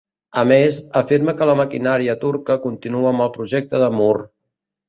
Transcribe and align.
A 0.43 0.43
més, 0.51 0.77
afirma 1.01 1.35
que 1.41 1.47
la 1.51 1.55
maquinària 1.59 2.17
turca 2.25 2.57
continua 2.67 3.15
amb 3.15 3.27
el 3.27 3.33
projecte 3.39 3.83
de 3.85 3.95
mur. 4.01 4.13